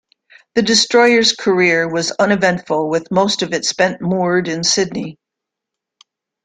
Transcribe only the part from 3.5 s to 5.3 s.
it spent moored in Sydney.